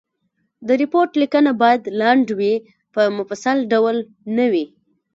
د 0.67 0.69
ریپورټ 0.81 1.09
لیکنه 1.21 1.51
باید 1.61 1.81
لنډ 2.01 2.25
وي 2.39 2.53
په 2.93 3.01
مفصل 3.17 3.57
ډول 3.71 3.97
نه 4.37 4.45
وي. 4.51 4.65